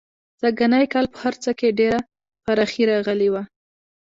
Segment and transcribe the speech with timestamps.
[0.39, 1.99] سږنی کال په هر څه کې ډېره
[2.43, 3.43] پراخي راغلې وه.